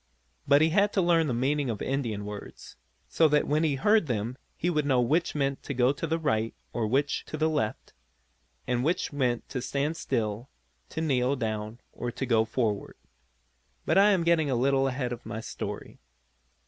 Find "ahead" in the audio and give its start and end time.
14.87-15.13